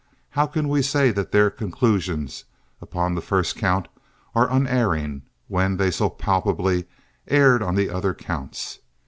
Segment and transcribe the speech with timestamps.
[0.31, 2.45] How can we say that their conclusions
[2.81, 3.87] upon the first count
[4.33, 6.87] are unerring when they so palpably
[7.27, 8.79] erred on the other counts?